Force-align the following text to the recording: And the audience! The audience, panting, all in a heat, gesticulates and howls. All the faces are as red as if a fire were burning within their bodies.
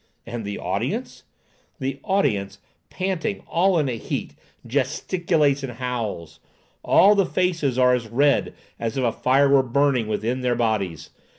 And 0.25 0.43
the 0.45 0.57
audience! 0.57 1.25
The 1.77 1.99
audience, 2.03 2.57
panting, 2.89 3.43
all 3.45 3.77
in 3.77 3.87
a 3.87 3.99
heat, 3.99 4.33
gesticulates 4.65 5.61
and 5.61 5.73
howls. 5.73 6.39
All 6.83 7.13
the 7.13 7.23
faces 7.27 7.77
are 7.77 7.93
as 7.93 8.07
red 8.07 8.55
as 8.79 8.97
if 8.97 9.03
a 9.03 9.11
fire 9.11 9.47
were 9.47 9.61
burning 9.61 10.07
within 10.07 10.41
their 10.41 10.55
bodies. 10.55 11.11